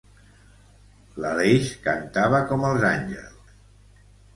L'Aleix 1.25 1.69
cantava 1.91 2.43
com 2.49 2.69
els 2.73 2.91
àngels. 2.97 3.69